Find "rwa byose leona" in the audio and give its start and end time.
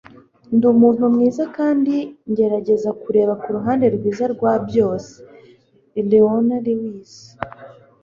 4.33-6.55